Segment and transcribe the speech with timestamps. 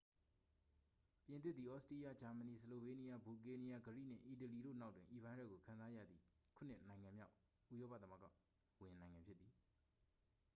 [1.25, 6.23] ပြင်သစ်သည် သြစတြီးယား ဂျာမဏီ ဆလိုဗေးနီးယား ဘူလ်ဂေးရီးယား ဂရိနှင့် အီတလီတို့နောက်တွင် ဤဗိုင်းရပ်ကို ခံစားရသည့်
[6.55, 7.33] ခုနစ်နိုင်ငံမြောက်
[7.73, 8.25] ဥရောပသမဂ္ဂ
[8.81, 9.51] ဝင်နိုင်ငံ ဖြစ်သည်